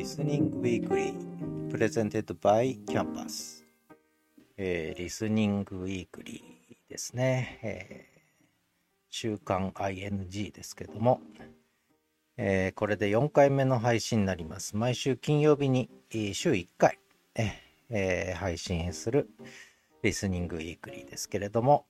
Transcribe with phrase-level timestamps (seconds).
[0.00, 1.12] Listening Weekly
[1.68, 3.62] Presented by Campus、
[4.56, 8.20] えー、リスニングウィークリーですね、えー、
[9.10, 11.20] 週刊 ING ですけども、
[12.38, 14.74] えー、これで4回目の配信になります。
[14.74, 16.98] 毎週金曜日に週1回、
[17.90, 19.28] えー、配信する
[20.02, 21.84] リスニングウィークリーですけれども。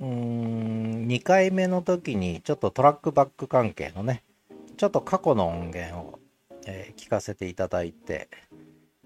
[0.00, 4.24] うーん2回目の時にちょっとトラックバック関係のね
[4.76, 6.21] ちょっと過去の音源を
[6.66, 8.28] えー、聞かせていただいて、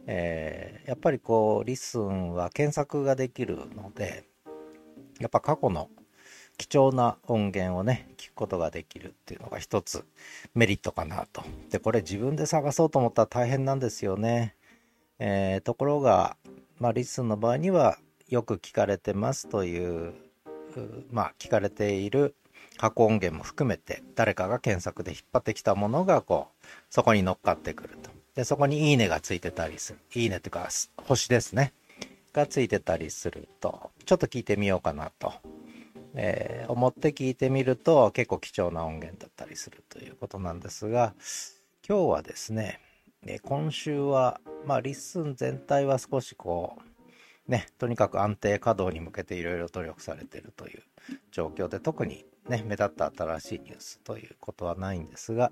[0.06, 4.24] えー、やっぱりこうリスンは検索ができるので
[5.20, 5.88] やっぱ過去の
[6.59, 10.05] 貴重な音源をね聞くことができるっていうのが一つ
[10.55, 11.42] メリットかなと。
[11.70, 14.55] でこれ自分で探そうと思ったら大変なんですよね、
[15.19, 16.36] えー、ところが、
[16.78, 20.14] まあ、リスンの場合にはよく聞かれてますという
[21.11, 22.34] まあ聞かれている
[22.76, 28.10] 過去音源も含めて誰かが検索で引っ張ってきたものがこうそこに乗っかってくると。
[28.34, 29.98] で、そこにいいねがついてたりする。
[30.14, 30.68] いいねというか
[30.98, 31.72] 星ですね。
[32.34, 35.33] がついてたりすると、ちょっと聞いてみようかなと、
[36.14, 41.14] えー、思って聞いてみると結構貴重な音源だったりするということなんですが、
[41.88, 42.80] 今日はですね、
[43.27, 46.77] え今週は、まあ、リッスン全体は少しこ
[47.48, 50.83] う、ね、とにかく安定稼働に向けていろいろ努力されているという
[51.33, 55.50] 状況で、特にね、目立った新しいニュースということはないんですが、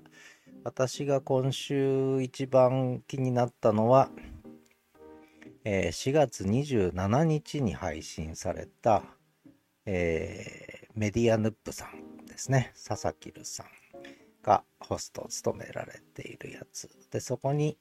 [0.63, 4.09] 私が今週一番気になったのは、
[5.65, 9.03] えー、4月27日に配信された、
[9.85, 13.67] えー、メディアヌップさんですね、佐々木留さん
[14.41, 16.89] がホストを務められているやつ。
[17.11, 17.77] で、そこに、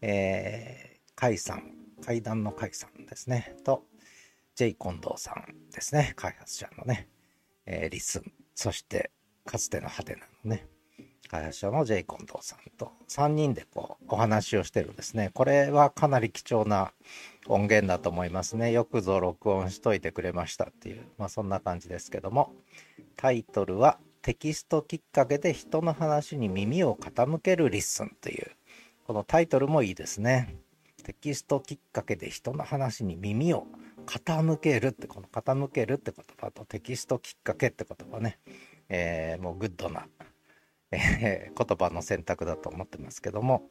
[0.00, 3.84] えー、甲斐さん、階段の甲斐さんですね、と、
[4.54, 7.08] J 近藤さんですね、開発者のね、
[7.66, 9.12] えー、リスン、そして
[9.44, 10.66] かつてのハテナのね、
[11.30, 15.30] 開発者の J 近藤さんと3人でこうお話をしてるんですね。
[15.32, 16.92] これはかなり貴重な
[17.46, 18.72] 音源だと思いますね。
[18.72, 22.52] よくぞ録音しといてくれましたっていう、まあそんな感じですけども、
[23.16, 28.50] タイトルはテキストきっかけで人の話に耳を傾けるリッスンという、
[29.06, 30.56] このタイトルもいいですね。
[31.08, 33.66] テキストきっかけで人の話に耳を
[34.04, 38.38] 傾けるってこの傾けるって言葉とテキストきっかけって言葉ね、
[38.90, 40.06] えー、もうグッドな、
[40.92, 43.70] えー、言葉の選択だと思ってますけども。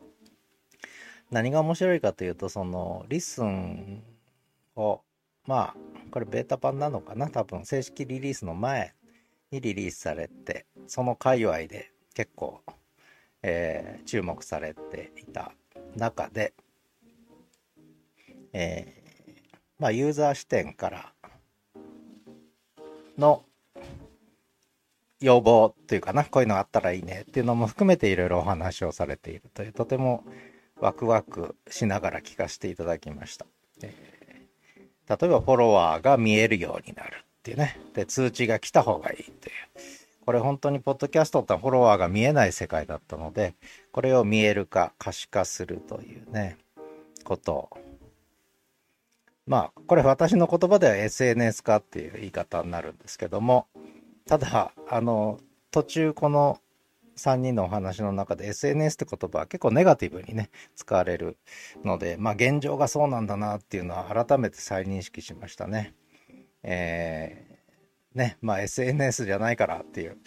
[1.29, 4.01] 何が面白いかというとそのリスン
[4.75, 5.01] を
[5.45, 5.75] まあ
[6.09, 7.29] これベータ版なのかな？
[7.29, 8.95] 多分正式リリースの前
[9.51, 12.61] にリリースされてその界隈で結構、
[13.43, 15.51] えー、注目されていた
[15.95, 16.53] 中で、
[18.59, 18.93] え
[19.79, 21.13] まあ、ユーザー視点から
[23.17, 23.43] の
[25.19, 30.23] 要望っていうかな、こういうのあったらいいねっていうのも含めていろいろお話をされているという、とても
[30.79, 33.45] ワクワクしながら聞かせていただきました。
[33.83, 37.79] えー、例えばフォロワーが見えるようになるっていうね。
[37.93, 39.55] で、通知が来た方がいいっていう。
[40.25, 43.53] これ本当にポッドキャストってフォロワーが見えない世界だったので、
[43.91, 46.57] これを見える化、可視化するというね、
[47.23, 47.69] ことを
[49.47, 53.67] まあ、これ私の言葉では SNS 化っていう言い方になるんですけども、
[54.27, 55.39] ただ、あの、
[55.71, 56.59] 途中この
[57.15, 61.37] 3人のお話の中で SNS って言葉は結構ネガティブにね、使われる
[61.85, 65.93] ので、まあ現状がそうなんだなっていうのは改めて再認識しましたね。
[66.63, 70.17] えー、ね、まあ SNS じゃないからっていう、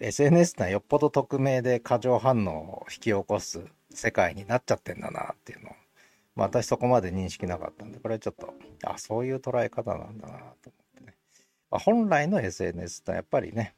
[0.00, 3.62] SNS ってのはよっぽど匿名で過剰反応を引き起こす
[3.94, 5.72] 世界になっちゃってんだなっていうのを
[6.40, 10.52] まあ、私そこまで認識なかったんで、これはちょっと、あ、そういう捉え方なんだなと思っ
[10.96, 11.14] てね。
[11.70, 13.74] まあ、本来の SNS ってやっぱりね、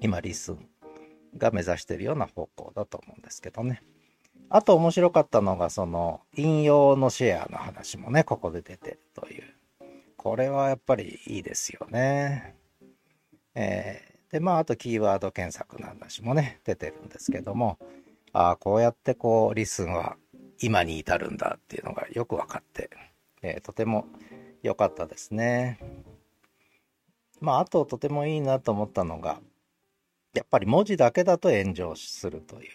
[0.00, 0.68] 今リスン
[1.36, 3.82] が目指してるような方向だと思うんですけどね。
[4.48, 9.42] あと面白かったのが、その引用のシェアの話もね、ここで出てるという。
[10.16, 12.54] これはやっぱりいいですよね。
[13.56, 17.76] えー、で、まあ、あとキーワード検索の話もね、出てるんですけども、
[18.32, 20.16] ああ、こうやってこう、リスンは
[20.62, 22.90] 今に至るんだっていうのがよく分かって、
[23.42, 24.06] えー、とても
[24.62, 25.78] 良かったですね。
[27.40, 29.40] まあ、あととてもいいなと思ったのが、
[30.34, 32.70] やっぱり文字だけだと炎上するという。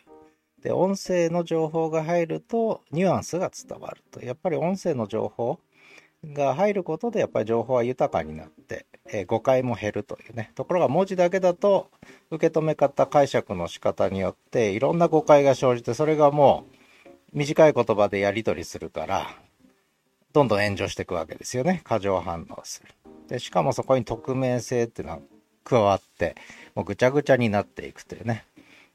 [0.61, 4.21] で、音声の情報が入るとニュアンスが伝わると。
[4.21, 5.59] やっぱり音声の情報
[6.25, 10.51] が入ることでやっぱり情報は豊かになって、えー、誤解も減るというね。
[10.55, 11.89] ところが文字だけだと
[12.31, 16.76] 受け止め方解釈の仕方によっていろんな誤解が生じてそれがもう
[17.37, 19.27] 短い言葉でやり取りするから、
[20.33, 21.81] どんどん炎上していくわけですよね。
[21.83, 22.89] 過剰反応する。
[23.27, 25.19] で、しかもそこに匿名性っていうのは
[25.63, 26.33] 加わって、
[26.73, 28.43] もうぐちゃぐちゃになっていくというね。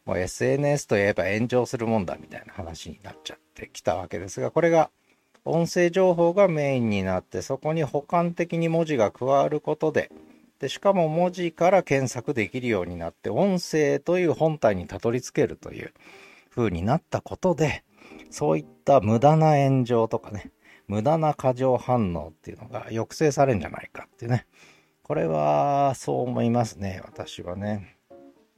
[0.04, 4.90] もう SNS といえば炎上するもんだみたいな話になっちゃってきたわけですが、これが
[5.44, 10.10] 音声情報がメインになって、そこに補完的に文字が加わることで、
[10.58, 15.92] でしかも文字から検索できるようになって、音声という本体にたどり着けるという
[16.50, 17.84] 風になったことで、
[18.32, 20.50] そういった無駄な炎上とかね、
[20.88, 24.46] 無駄な過剰反応っていうのが抑制されるんじゃないかっていうね。
[25.02, 27.98] これはそう思いますね、私はね。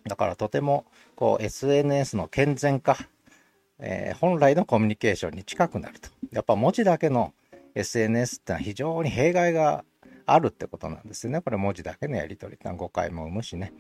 [0.09, 0.87] だからとても
[1.17, 2.97] こう SNS の健全化、
[3.81, 6.09] えー、本来のコミュニケーションに近くなると。
[6.31, 7.35] やっぱ文字だけの
[7.75, 9.85] SNS ってのは非常に弊害が
[10.27, 11.41] あるってことなんですよね。
[11.41, 13.73] これ文字だけのやり取りってのは誤解も生むしね。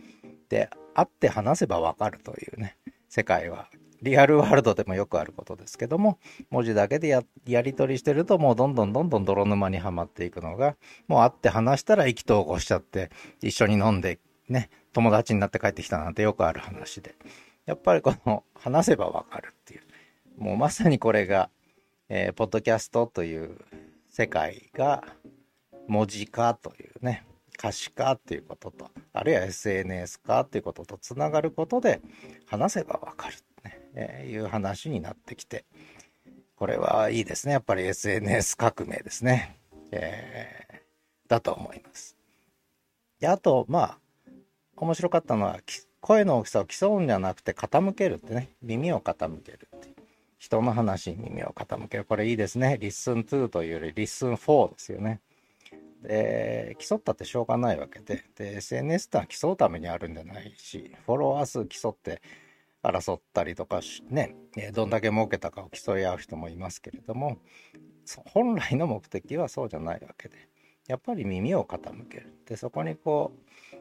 [0.48, 2.76] で、会って話せばわかるというね、
[3.08, 3.68] 世界は
[4.04, 6.18] リアルワールドでもよくあることですけども、
[6.50, 10.76] 文字だけでやり取りしてるともうどんどんどんどん泥沼にはまっていくのが、
[11.08, 13.10] もう会って話したら意気投合しちゃって、
[13.42, 17.14] 一緒に飲んでね、友達になって帰ってきたなんてよくある話で。
[17.66, 19.82] やっぱりこの話せばわかるっていう。
[20.36, 21.48] もうまさにこれが、
[22.10, 23.58] えー、ポッドキャストという
[24.10, 25.02] 世界が
[25.88, 27.24] 文字化というね、
[27.56, 32.00] 可視化っていうことと、あるいは SNS 化っていうこととつながることで
[32.46, 33.36] 話せばわかる、
[33.94, 35.64] え、いう話になってきて、
[36.56, 37.52] これはいいですね。
[37.52, 39.56] やっぱり SNS 革命ですね。
[39.90, 40.76] えー、
[41.28, 42.16] だと思います。
[43.20, 43.98] で、あと、まあ、
[44.76, 45.60] 面白かったのは、
[46.00, 49.94] 声の大きさを競うんじゃなくて傾けるってね、耳を傾けるって。
[50.38, 52.04] 人の話に耳を傾ける。
[52.04, 52.76] これいいですね。
[52.78, 55.20] listen to というより listen for ですよね。
[56.02, 58.24] で、競ったってしょうがないわけで。
[58.36, 62.20] で、SNS ってのは競うためにあるんじゃないし、フォロワー数競って
[62.84, 64.36] 争ったりとかね、
[64.72, 67.38] どんだけ儲けたかを競い合う人もいますけれども、
[68.26, 70.36] 本来の目的はそうじゃないわけで。
[70.86, 72.34] やっぱり耳を傾ける。
[72.46, 73.32] で、そこにこ
[73.72, 73.74] う、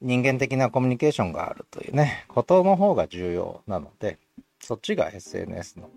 [0.00, 4.18] 人間的なコミュニケーションがあるというね、ことの方が重要なので、
[4.60, 5.90] そっちが SNS の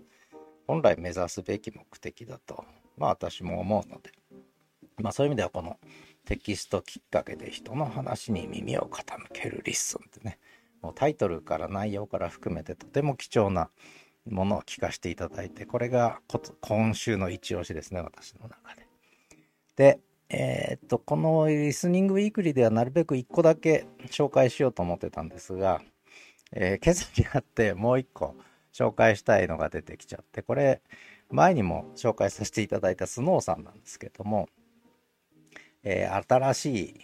[0.66, 2.64] 本来目指すべき目的だと、
[2.96, 4.10] まあ私も思うので、
[5.00, 5.78] まあそういう意味ではこの
[6.24, 10.40] テキストきっかけで人の話に耳を傾けるリッスンってね、
[10.82, 13.70] もうタイトルから内容から含めてとても貴重な
[14.28, 16.20] ものを聞かせていただいて、これが
[16.60, 18.86] 今週の一押しですね、私の中で。
[19.76, 25.82] で、え、っと、このリスニングウィークリーではなるべく1個だけ紹介しようと思ってたんですが、
[26.52, 28.36] えー、今朝になってもう1個
[28.72, 30.82] 紹介したいのが出てきちゃって、これ、
[31.30, 34.48] 前にも紹介させていただいたスノーさんなんですけども、
[35.82, 37.00] えー、新しい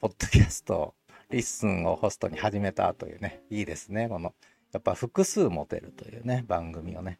[0.00, 0.94] ポッドキャスト、
[1.32, 4.08] リッスンをホストに始めたというね、いいですね。
[4.08, 4.34] この、
[4.72, 7.18] やっぱ複数持てるというね、番組をね。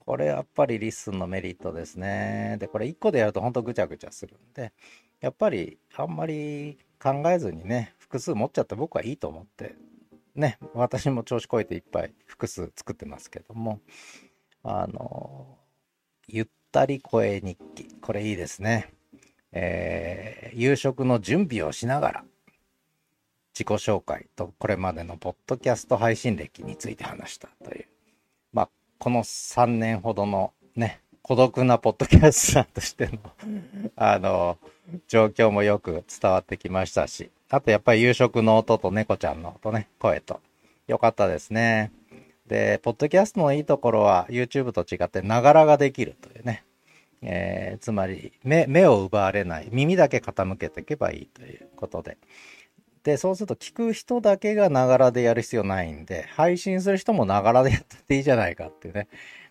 [0.00, 2.56] これやっぱりリッスンのメリットですね。
[2.58, 4.72] で、これ1個でやるとほんとぐちゃぐちゃするんで、
[5.20, 9.76] やっぱりあんまり考えずにね、複数持っちゃって僕はいいと思って、
[10.34, 13.78] ね、私も調子こいていっぱい複数作ってますけども、
[14.64, 15.56] あの、
[16.26, 17.86] ゆったり声日記。
[18.00, 18.92] これいいですね。
[19.52, 22.24] えー、夕食の準備をしながら、
[23.54, 27.86] 自己紹介とこれまでのポッドキャスト配信歴について話したという
[29.02, 33.18] この3年ほどのね、孤独なポッドキャスターとしての
[33.96, 34.58] あの、
[35.08, 40.38] 状況もよく伝わってきましたし、あとやっぱり夕食の音と猫ちゃんの音ね、声と、
[40.86, 41.90] よかったですね。
[42.46, 46.62] で、ポッドキャストのいいところは YouTube と違ってながらができるというね。
[47.22, 49.68] えー、つまり目、目を奪われない。
[49.72, 52.18] 耳だけ傾けていけばいいということで。
[53.04, 59.08] で、そうすると聞く人だけがながらでやる必要ないんで、配信する人もながらでやっていいじゃないかっていうね。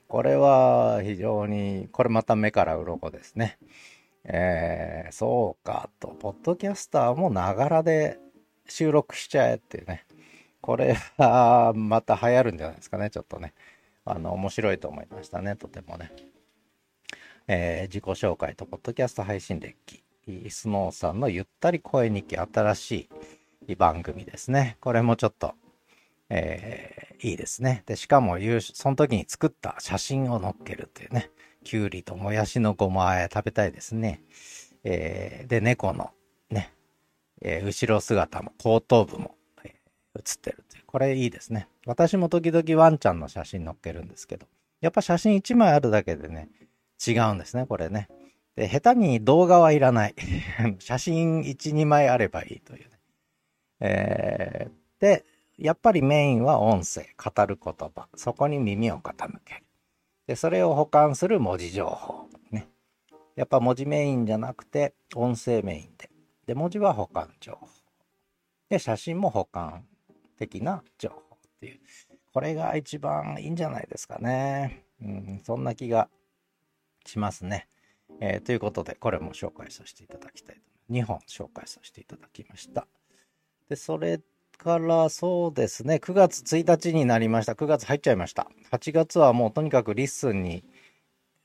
[0.07, 3.57] これは非常に、これまた目から鱗ですね。
[4.23, 8.19] えー、そうかと、ポッドキャスターもながらで
[8.67, 10.05] 収録しちゃえっていうね。
[10.61, 13.53] これはまた流行るんじゃないですかね、ちょっとね。
[14.05, 16.11] あの、面白いと思いましたね、とてもね。
[17.47, 20.03] えー、自己紹介とポッドキャスト配信歴。
[20.49, 23.09] スノーさんのゆったり声日記新しい
[23.75, 24.77] 番組ですね。
[24.81, 25.53] これもちょっと、
[26.29, 27.83] えー、いいですね。
[27.85, 31.29] で、しかも、その時に作った写真を載っけるっていうね。
[31.63, 34.23] きゅうりともやしのごまあえ食べたいですね。
[34.83, 36.11] えー、で、猫の
[36.49, 36.73] ね、
[37.41, 40.83] えー、後ろ姿も後頭部も、えー、映ってるという。
[40.85, 41.67] これいいですね。
[41.85, 44.47] 私も時々ワンちゃんの写真載っけるんですけど、
[44.81, 46.49] やっぱ写真1枚あるだけでね、
[47.05, 48.07] 違うんですね、これね。
[48.55, 50.15] で、下手に動画はいらない。
[50.79, 53.00] 写真1、2枚あればいいというね。
[53.81, 55.25] えー、で、
[55.57, 58.07] やっぱりメインは音声、語る言葉。
[58.15, 59.63] そこに耳を傾ける。
[60.27, 62.29] で、それを保管する文字情報。
[62.51, 62.67] ね。
[63.35, 66.09] やっぱ文字メインじゃなくて、音声メインで。
[66.45, 67.67] で、文字は補完情報。
[68.69, 69.85] で、写真も補完
[70.37, 71.79] 的な情報っていう。
[72.33, 74.85] これが一番いいんじゃないですかね。
[75.01, 76.07] うん、そんな気が
[77.05, 77.67] しますね。
[78.19, 81.37] えー、ということで、これも紹介させていただきたいと思います。
[81.37, 82.87] 2本紹介させていただきました。
[83.71, 84.19] で、それ
[84.57, 87.53] からそうですね、9月1日になりました。
[87.53, 88.51] 9月入っちゃいました。
[88.73, 90.65] 8月はもうとにかくリッスンに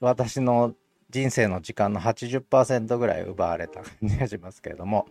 [0.00, 0.74] 私の
[1.08, 5.06] 人生の時間の80%ぐらい奪われた感じがしますけれども、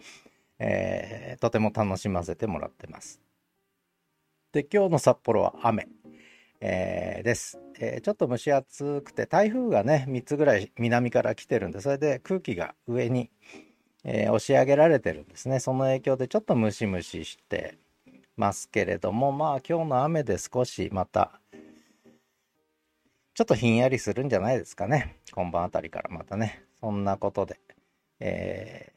[0.59, 3.21] えー、とても楽しませてもらってます。
[4.51, 5.87] で、今日の札幌は雨、
[6.59, 13.31] えー、です、えー、ちょっと蒸し暑くて、台風がね、3つぐらい南から来てるんで、それで空気が上に、
[14.07, 15.59] え押し上げられてるんですね。
[15.59, 17.75] その影響でちょっとムシムシして
[18.37, 21.41] ますけれども、まあ今日の雨で少しまた、
[23.33, 25.17] ちょっとひんやりするんじゃないですかね。
[25.33, 26.63] 今晩あたりからまたね。
[26.79, 27.59] そんなことで、
[28.19, 28.93] え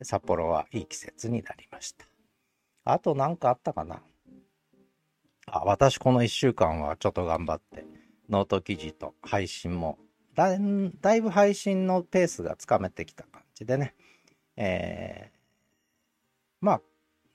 [0.00, 2.06] ー、札幌はいい季節になりました。
[2.84, 4.00] あと何かあったかな？
[5.46, 7.84] あ、私この1週間はちょっと頑張って、
[8.30, 9.98] ノート記事と配信も
[10.34, 10.56] だ、
[11.02, 13.94] だいぶ配信のペースがつかめてきた感じでね。
[14.56, 15.36] えー、
[16.60, 16.80] まあ、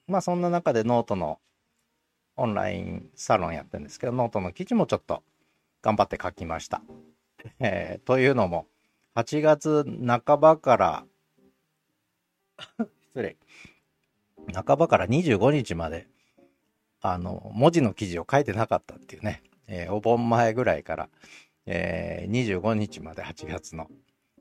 [0.08, 1.40] まあそんな中でノートの
[2.36, 5.24] オンラインサロンやってるんですけど、ノートの記事もちょっと
[5.82, 6.82] 頑張って書きました。
[7.60, 8.68] えー、というのも、
[9.16, 11.06] 8月半ばから
[13.08, 13.38] 失礼。
[14.54, 16.08] 半ばから25日まで、
[17.02, 21.10] あの、文字の記事を書いてなかったっていうね、えー、お盆前ぐらいから、
[21.66, 23.88] えー、25日まで8月の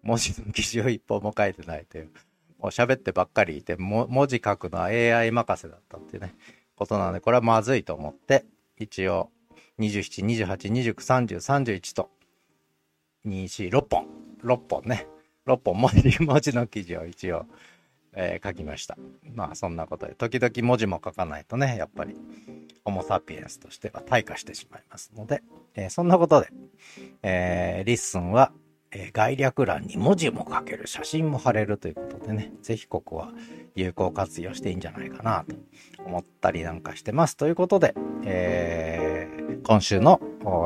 [0.02, 2.11] 文字の記事を一本も書いてないという、
[2.59, 6.35] もう喋ってばっかりいて、文字書くのは AI 任せだったっていうね、
[6.76, 8.45] ことなので、これはまずいと思って、
[8.78, 9.31] 一応、
[9.78, 12.11] 27、28、29、30、31と、
[13.26, 14.07] 2、4、6本、
[14.43, 15.07] 6本ね、
[15.47, 17.47] 6本文字 文字の記事を一応、
[18.14, 18.97] えー、書きました。
[19.35, 22.17] まあそんなことで、時々文字も書かないとね、やっぱり、
[22.85, 25.43] ホモ・サピエンスとしては退化してしまいますので、
[25.75, 26.49] えー、そんなことで、
[27.23, 28.52] えー、リッスンは、
[28.90, 33.30] え概略欄に文字も書ける、写真も貼れるということでね、ぜひここは
[33.75, 35.57] 有効活用していいんじゃないかなと
[36.04, 37.37] 思ったりなんかしてます。
[37.37, 40.21] ということで、えー、今週の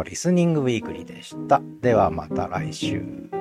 [0.05, 1.61] リスニングウィークリーでした。
[1.81, 3.32] ではまた来週。